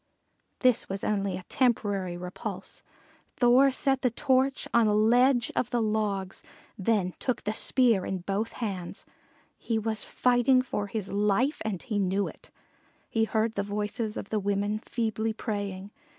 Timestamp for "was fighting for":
9.77-10.87